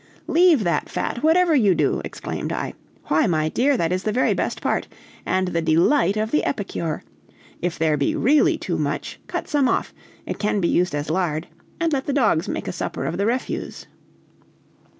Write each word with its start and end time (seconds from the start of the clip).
"Leave 0.25 0.63
that 0.63 0.89
fat, 0.89 1.21
whatever 1.21 1.53
you 1.53 1.75
do!" 1.75 2.01
exclaimed 2.03 2.51
I. 2.51 2.73
"Why, 3.05 3.27
my 3.27 3.49
dear, 3.49 3.77
that 3.77 3.91
is 3.91 4.01
the 4.01 4.11
very 4.11 4.33
best 4.33 4.59
part, 4.59 4.87
and 5.27 5.49
the 5.49 5.61
delight 5.61 6.17
of 6.17 6.31
the 6.31 6.43
epicure. 6.43 7.03
If 7.61 7.77
there 7.77 7.97
be 7.97 8.15
really 8.15 8.57
too 8.57 8.79
much, 8.79 9.19
cut 9.27 9.47
some 9.47 9.69
off 9.69 9.93
it 10.25 10.39
can 10.39 10.59
be 10.59 10.67
used 10.67 10.95
as 10.95 11.11
lard, 11.11 11.45
and 11.79 11.93
let 11.93 12.07
the 12.07 12.13
dogs 12.13 12.47
make 12.49 12.67
a 12.67 12.71
supper 12.71 13.05
of 13.05 13.19
the 13.19 13.27
refuse." 13.27 13.85